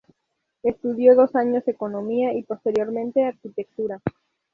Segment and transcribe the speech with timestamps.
[0.63, 4.01] Estudió dos años Economía y posteriormente Arquitectura.